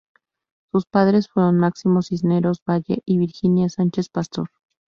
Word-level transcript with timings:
Sus 0.71 0.87
padres 0.87 1.27
fueron 1.29 1.59
Máximo 1.59 2.01
Cisneros 2.01 2.63
Valle 2.67 3.03
y 3.05 3.19
Virginia 3.19 3.69
Sánchez 3.69 4.09
Pastor. 4.09 4.49